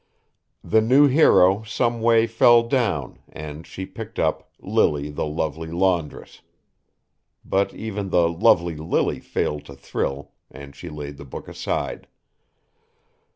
The 0.63 0.81
new 0.81 1.05
hero 1.07 1.61
some 1.61 2.01
way 2.01 2.25
fell 2.25 2.63
down 2.63 3.19
and 3.31 3.67
she 3.67 3.85
picked 3.85 4.17
up 4.17 4.49
"Lily 4.59 5.11
the 5.11 5.27
Lovely 5.27 5.69
Laundress." 5.69 6.41
But 7.45 7.75
even 7.75 8.09
the 8.09 8.27
"Lovely 8.27 8.75
Lily" 8.77 9.19
failed 9.19 9.65
to 9.65 9.75
thrill 9.75 10.31
and 10.49 10.75
she 10.75 10.89
laid 10.89 11.17
the 11.17 11.23
book 11.25 11.47
aside. 11.47 12.07